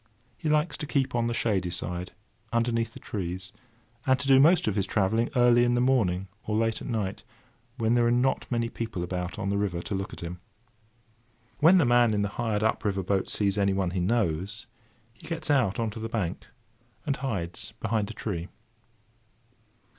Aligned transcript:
He 0.35 0.49
likes 0.49 0.77
to 0.77 0.87
keep 0.87 1.13
on 1.13 1.27
the 1.27 1.33
shady 1.35 1.69
side, 1.69 2.11
underneath 2.51 2.93
the 2.93 2.99
trees, 2.99 3.51
and 4.07 4.19
to 4.19 4.27
do 4.27 4.39
most 4.39 4.67
of 4.67 4.75
his 4.75 4.87
travelling 4.87 5.29
early 5.35 5.63
in 5.63 5.75
the 5.75 5.79
morning 5.79 6.27
or 6.47 6.55
late 6.57 6.81
at 6.81 6.87
night, 6.87 7.23
when 7.77 7.93
there 7.93 8.07
are 8.07 8.11
not 8.11 8.47
many 8.51 8.67
people 8.67 9.03
about 9.03 9.37
on 9.37 9.51
the 9.51 9.59
river 9.59 9.79
to 9.83 9.93
look 9.93 10.11
at 10.11 10.21
him. 10.21 10.39
When 11.59 11.77
the 11.77 11.85
man 11.85 12.15
in 12.15 12.23
the 12.23 12.29
hired 12.29 12.63
up 12.63 12.83
river 12.83 13.03
boat 13.03 13.29
sees 13.29 13.59
anyone 13.59 13.91
he 13.91 13.99
knows, 13.99 14.65
he 15.13 15.27
gets 15.27 15.51
out 15.51 15.77
on 15.77 15.91
to 15.91 15.99
the 15.99 16.09
bank, 16.09 16.47
and 17.05 17.17
hides 17.17 17.73
behind 17.73 18.09
a 18.09 18.13
tree. 18.15 18.47